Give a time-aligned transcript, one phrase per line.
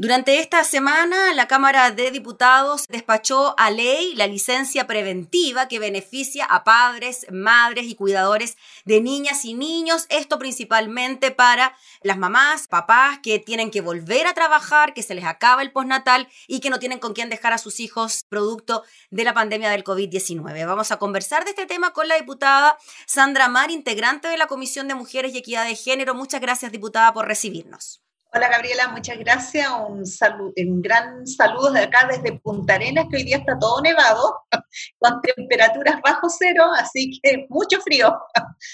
[0.00, 6.46] Durante esta semana, la Cámara de Diputados despachó a ley la licencia preventiva que beneficia
[6.46, 10.06] a padres, madres y cuidadores de niñas y niños.
[10.08, 15.26] Esto principalmente para las mamás, papás que tienen que volver a trabajar, que se les
[15.26, 19.24] acaba el postnatal y que no tienen con quién dejar a sus hijos producto de
[19.24, 20.66] la pandemia del COVID-19.
[20.66, 24.88] Vamos a conversar de este tema con la diputada Sandra Mar, integrante de la Comisión
[24.88, 26.14] de Mujeres y Equidad de Género.
[26.14, 28.00] Muchas gracias, diputada, por recibirnos.
[28.32, 29.66] Hola Gabriela, muchas gracias.
[29.88, 33.82] Un, saludo, un gran saludo de acá desde Punta Arenas, que hoy día está todo
[33.82, 34.46] nevado,
[35.00, 38.16] con temperaturas bajo cero, así que mucho frío.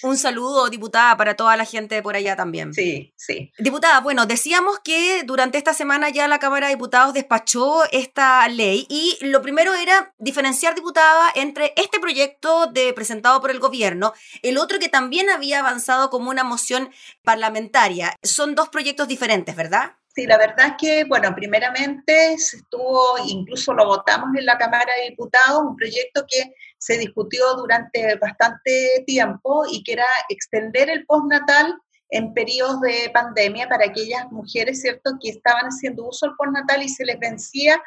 [0.02, 2.74] Un saludo, diputada, para toda la gente por allá también.
[2.74, 3.50] Sí, sí.
[3.58, 8.86] Diputada, bueno, decíamos que durante esta semana ya la Cámara de Diputados despachó esta ley
[8.90, 14.12] y lo primero era diferenciar, diputada, entre este proyecto de, presentado por el gobierno,
[14.42, 16.90] el otro que también había avanzado como una moción
[17.22, 18.14] parlamentaria.
[18.22, 19.45] Son dos proyectos diferentes.
[19.54, 19.92] ¿Verdad?
[20.16, 24.90] Sí, la verdad es que, bueno, primeramente se estuvo, incluso lo votamos en la Cámara
[24.98, 31.04] de Diputados, un proyecto que se discutió durante bastante tiempo y que era extender el
[31.04, 36.82] postnatal en periodos de pandemia para aquellas mujeres, ¿cierto?, que estaban haciendo uso del postnatal
[36.82, 37.78] y se les vencía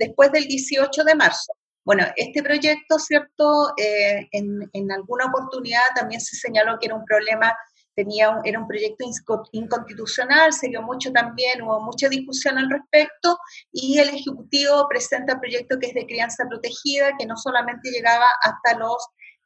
[0.00, 1.52] después del 18 de marzo.
[1.84, 7.04] Bueno, este proyecto, ¿cierto?, eh, en, en alguna oportunidad también se señaló que era un
[7.04, 7.54] problema
[7.94, 9.04] tenía era un proyecto
[9.52, 13.38] inconstitucional, se dio mucho también, hubo mucha discusión al respecto,
[13.72, 18.26] y el Ejecutivo presenta un proyecto que es de crianza protegida, que no solamente llegaba
[18.42, 18.96] hasta los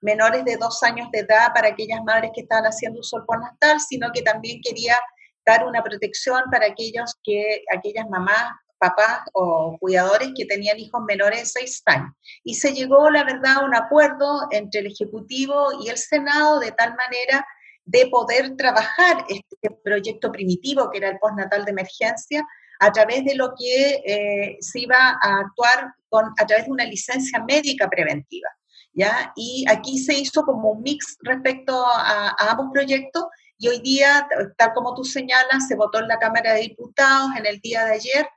[0.01, 3.81] menores de dos años de edad para aquellas madres que estaban haciendo uso del natal,
[3.81, 4.97] sino que también quería
[5.45, 11.41] dar una protección para aquellos que, aquellas mamás, papás o cuidadores que tenían hijos menores
[11.41, 12.13] de seis años.
[12.45, 16.73] Y se llegó, la verdad, a un acuerdo entre el Ejecutivo y el Senado de
[16.73, 17.47] tal manera
[17.87, 22.47] de poder trabajar este proyecto primitivo que era el postnatal de emergencia
[22.81, 26.85] a través de lo que eh, se iba a actuar con, a través de una
[26.85, 28.49] licencia médica preventiva.
[28.93, 29.33] ¿ya?
[29.35, 33.25] Y aquí se hizo como un mix respecto a, a ambos proyectos
[33.59, 37.47] y hoy día, tal como tú señalas, se votó en la Cámara de Diputados en
[37.47, 38.29] el día de ayer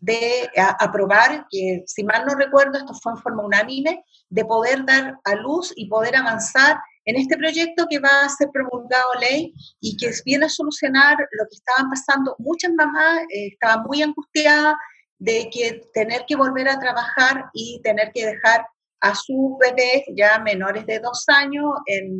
[0.00, 0.48] de
[0.78, 5.34] aprobar, que si mal no recuerdo, esto fue en forma unánime, de poder dar a
[5.34, 10.10] luz y poder avanzar en este proyecto que va a ser promulgado ley y que
[10.26, 14.74] viene a solucionar lo que estaban pasando, muchas mamás eh, estaban muy angustiadas
[15.18, 18.66] de que tener que volver a trabajar y tener que dejar
[19.00, 21.72] a sus bebés ya menores de dos años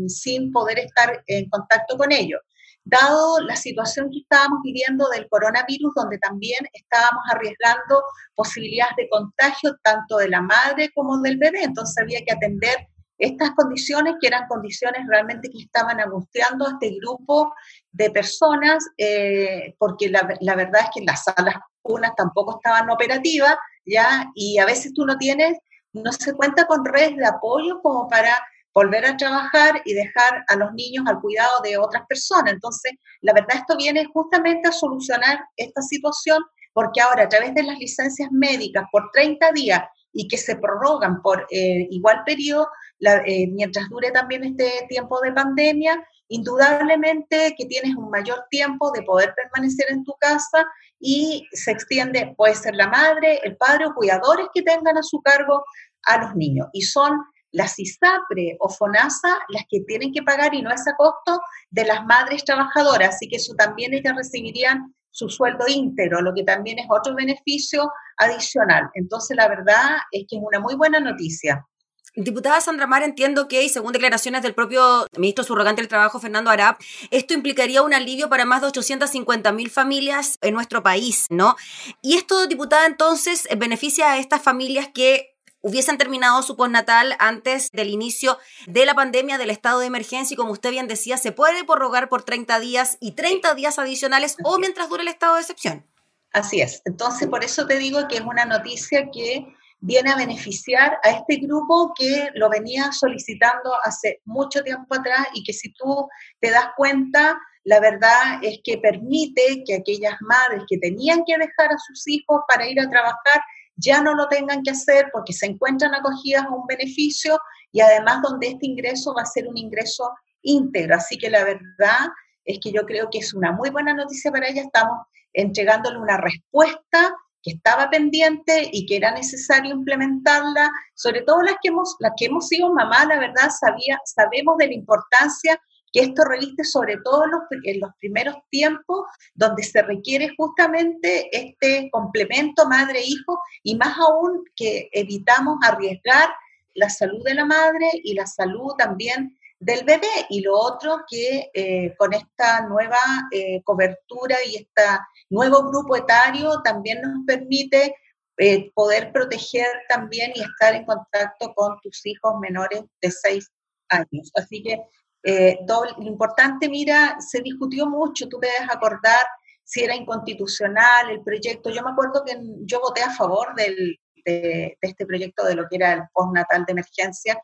[0.06, 2.40] sin poder estar en contacto con ellos.
[2.82, 8.02] Dado la situación que estábamos viviendo del coronavirus, donde también estábamos arriesgando
[8.34, 12.88] posibilidades de contagio tanto de la madre como del bebé, entonces había que atender
[13.18, 17.52] estas condiciones, que eran condiciones realmente que estaban angustiando a este grupo
[17.90, 20.22] de personas, eh, porque la,
[20.54, 24.30] verdad es que las salas unas tampoco estaban operativas, ¿ya?
[24.34, 25.58] Y a veces tú no tienes,
[25.92, 28.38] no se cuenta con redes de apoyo como para
[28.72, 32.52] volver a trabajar y dejar a los niños al cuidado de otras personas.
[32.52, 32.92] Entonces,
[33.22, 36.42] la verdad esto viene justamente a solucionar esta situación,
[36.72, 41.22] porque ahora a través de las licencias médicas por 30 días y que se prorrogan
[41.22, 42.68] por eh, igual periodo,
[43.00, 49.02] eh, mientras dure también este tiempo de pandemia, indudablemente que tienes un mayor tiempo de
[49.02, 50.66] poder permanecer en tu casa
[51.00, 55.20] y se extiende, puede ser la madre, el padre o cuidadores que tengan a su
[55.22, 55.64] cargo
[56.04, 56.68] a los niños.
[56.72, 57.18] Y son
[57.52, 61.40] las ISAPRE o FONASA las que tienen que pagar y no es a costo
[61.70, 66.44] de las madres trabajadoras, así que eso también ellas recibirían su sueldo íntegro, lo que
[66.44, 68.88] también es otro beneficio adicional.
[68.94, 71.66] Entonces, la verdad es que es una muy buena noticia.
[72.14, 76.50] Diputada Sandra Mar, entiendo que, y según declaraciones del propio ministro subrogante del Trabajo, Fernando
[76.50, 76.80] Arap,
[77.10, 81.56] esto implicaría un alivio para más de 850 mil familias en nuestro país, ¿no?
[82.00, 87.88] Y esto, diputada, entonces beneficia a estas familias que hubiesen terminado su postnatal antes del
[87.88, 91.64] inicio de la pandemia del estado de emergencia y como usted bien decía, se puede
[91.64, 95.86] prorrogar por 30 días y 30 días adicionales o mientras dure el estado de excepción.
[96.32, 96.82] Así es.
[96.84, 99.46] Entonces, por eso te digo que es una noticia que
[99.80, 105.44] viene a beneficiar a este grupo que lo venía solicitando hace mucho tiempo atrás y
[105.44, 106.08] que si tú
[106.40, 111.72] te das cuenta, la verdad es que permite que aquellas madres que tenían que dejar
[111.72, 113.40] a sus hijos para ir a trabajar
[113.78, 117.38] ya no lo tengan que hacer porque se encuentran acogidas a un beneficio
[117.72, 120.10] y además donde este ingreso va a ser un ingreso
[120.42, 120.96] íntegro.
[120.96, 122.08] Así que la verdad
[122.44, 124.62] es que yo creo que es una muy buena noticia para ella.
[124.62, 131.54] Estamos entregándole una respuesta que estaba pendiente y que era necesario implementarla, sobre todo las
[131.62, 135.60] que hemos, las que hemos sido mamás, la verdad, sabía, sabemos de la importancia
[136.00, 141.88] esto reviste sobre todo en los, en los primeros tiempos donde se requiere justamente este
[141.90, 146.28] complemento madre-hijo y más aún que evitamos arriesgar
[146.74, 150.26] la salud de la madre y la salud también del bebé.
[150.30, 152.98] Y lo otro que eh, con esta nueva
[153.32, 154.82] eh, cobertura y este
[155.30, 157.94] nuevo grupo etario también nos permite
[158.36, 163.50] eh, poder proteger también y estar en contacto con tus hijos menores de 6
[163.88, 164.30] años.
[164.34, 164.80] Así que
[165.24, 169.26] lo importante, mira, se discutió mucho, tú debes acordar
[169.64, 171.70] si era inconstitucional el proyecto.
[171.70, 175.76] Yo me acuerdo que yo voté a favor del, de, este proyecto de lo que
[175.76, 177.38] era el postnatal de emergencia.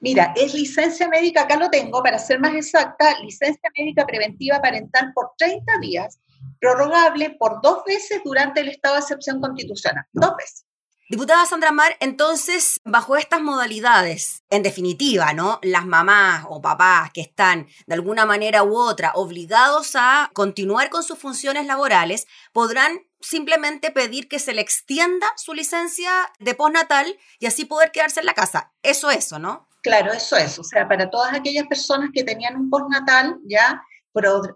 [0.00, 5.12] Mira, es licencia médica, acá lo tengo, para ser más exacta, licencia médica preventiva parental
[5.14, 6.20] por 30 días,
[6.60, 10.04] prorrogable por dos veces durante el estado de excepción constitucional.
[10.12, 10.66] Dos veces.
[11.10, 15.58] Diputada Sandra Mar, entonces, bajo estas modalidades, en definitiva, ¿no?
[15.62, 21.02] Las mamás o papás que están de alguna manera u otra obligados a continuar con
[21.02, 27.46] sus funciones laborales, podrán simplemente pedir que se le extienda su licencia de postnatal y
[27.46, 28.72] así poder quedarse en la casa.
[28.82, 29.68] Eso, eso, ¿no?
[29.82, 30.58] Claro, eso es.
[30.58, 33.82] O sea, para todas aquellas personas que tenían un postnatal, ya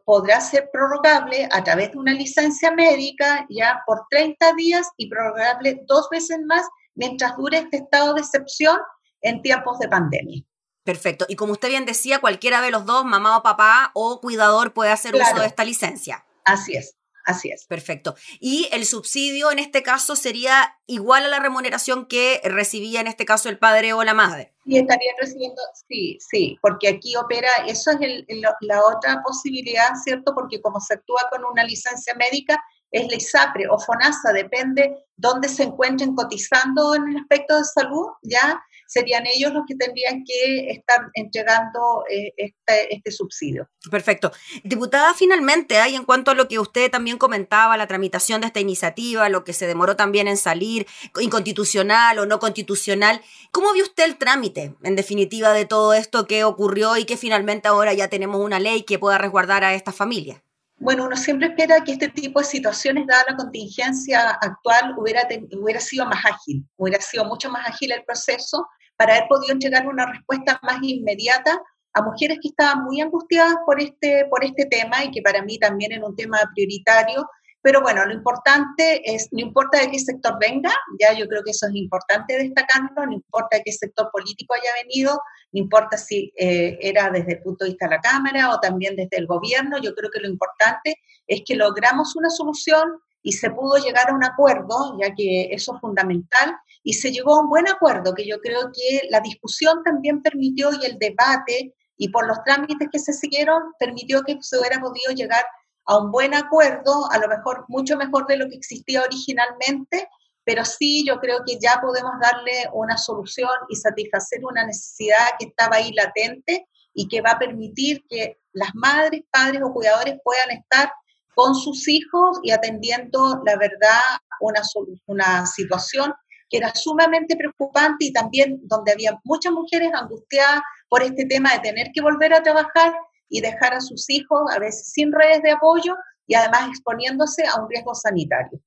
[0.05, 5.82] podrá ser prorrogable a través de una licencia médica ya por 30 días y prorrogable
[5.87, 8.78] dos veces más mientras dure este estado de excepción
[9.20, 10.43] en tiempos de pandemia.
[10.84, 11.26] Perfecto.
[11.28, 14.90] Y como usted bien decía, cualquiera de los dos, mamá o papá o cuidador puede
[14.90, 16.25] hacer uso de esta licencia.
[16.44, 16.98] Así es.
[17.28, 17.66] Así es.
[17.66, 18.14] Perfecto.
[18.40, 23.26] Y el subsidio en este caso sería igual a la remuneración que recibía en este
[23.26, 24.54] caso el padre o la madre.
[24.64, 28.25] Sí, estarían recibiendo, sí, sí, porque aquí opera, eso es
[28.62, 30.34] la otra posibilidad, ¿cierto?
[30.34, 32.58] Porque como se actúa con una licencia médica,
[32.92, 38.06] es la ISAPRE o FONASA, depende dónde se encuentren cotizando en el aspecto de salud,
[38.22, 38.58] ya
[38.88, 43.69] serían ellos los que tendrían que estar entregando eh, este, este, subsidio.
[43.90, 44.32] Perfecto.
[44.64, 48.61] Diputada, finalmente, hay en cuanto a lo que usted también comentaba, la tramitación de esta
[48.61, 50.87] iniciativa, lo que se demoró también en salir,
[51.20, 53.20] inconstitucional o no constitucional,
[53.50, 57.69] ¿cómo vio usted el trámite, en definitiva, de todo esto que ocurrió y que finalmente
[57.69, 60.40] ahora ya tenemos una ley que pueda resguardar a estas familias?
[60.81, 65.29] Bueno, uno siempre espera que este tipo de situaciones, dada la contingencia actual, hubiera,
[65.61, 68.67] hubiera sido más ágil, hubiera sido mucho más ágil el proceso
[68.99, 71.59] para haber podido llegar una respuesta más inmediata
[71.95, 75.59] a mujeres que estaban muy angustiadas por este, por este tema y que para mí
[75.59, 77.27] también es un tema prioritario.
[77.62, 81.50] Pero bueno, lo importante es, no importa de qué sector venga, ya yo creo que
[81.50, 85.21] eso es importante destacarlo, no importa de qué sector político haya venido,
[85.53, 88.95] no importa si eh, era desde el punto de vista de la Cámara o también
[88.95, 90.97] desde el gobierno, yo creo que lo importante
[91.27, 95.75] es que logramos una solución y se pudo llegar a un acuerdo, ya que eso
[95.75, 99.82] es fundamental, y se llegó a un buen acuerdo, que yo creo que la discusión
[99.85, 104.59] también permitió y el debate, y por los trámites que se siguieron, permitió que se
[104.59, 105.44] hubiera podido llegar
[105.87, 110.09] a un buen acuerdo, a lo mejor mucho mejor de lo que existía originalmente,
[110.44, 115.47] pero sí yo creo que ya podemos darle una solución y satisfacer una necesidad que
[115.47, 120.50] estaba ahí latente y que va a permitir que las madres, padres o cuidadores puedan
[120.50, 120.93] estar
[121.38, 124.00] con sus hijos y atendiendo, la verdad,
[124.40, 124.61] una,
[125.06, 126.12] una situación
[126.50, 131.61] que era sumamente preocupante y también donde había muchas mujeres angustiadas por este tema de
[131.61, 132.93] tener que volver a trabajar
[133.29, 135.94] y dejar a sus hijos a veces sin redes de apoyo
[136.26, 138.58] y además exponiéndose a un riesgo sanitario.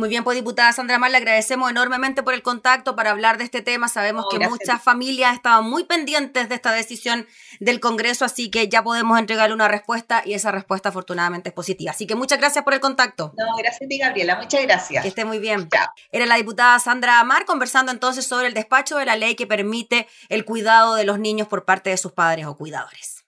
[0.00, 3.44] Muy bien, pues diputada Sandra Mar, le agradecemos enormemente por el contacto para hablar de
[3.44, 3.86] este tema.
[3.86, 7.26] Sabemos que muchas familias estaban muy pendientes de esta decisión
[7.58, 11.90] del Congreso, así que ya podemos entregarle una respuesta y esa respuesta afortunadamente es positiva.
[11.90, 13.34] Así que muchas gracias por el contacto.
[13.36, 14.36] No, gracias a ti, Gabriela.
[14.36, 15.02] Muchas gracias.
[15.02, 15.68] Que esté muy bien.
[16.12, 20.08] Era la diputada Sandra Amar conversando entonces sobre el despacho de la ley que permite
[20.30, 23.26] el cuidado de los niños por parte de sus padres o cuidadores.